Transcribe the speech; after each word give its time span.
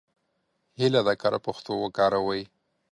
هیله 0.79 1.01
ده 1.07 1.13
کره 1.21 1.39
پښتو 1.45 1.71
وکاروئ. 1.79 2.43